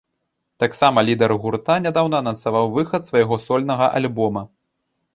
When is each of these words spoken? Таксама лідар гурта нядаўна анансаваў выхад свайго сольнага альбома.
Таксама 0.63 1.03
лідар 1.09 1.35
гурта 1.43 1.77
нядаўна 1.85 2.23
анансаваў 2.25 2.65
выхад 2.79 3.01
свайго 3.13 3.35
сольнага 3.49 3.95
альбома. 4.01 4.41